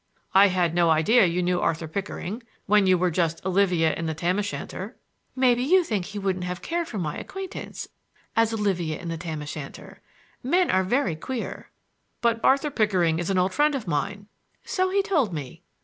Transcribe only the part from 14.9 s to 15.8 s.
told me."